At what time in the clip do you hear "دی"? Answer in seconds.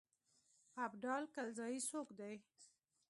2.19-2.35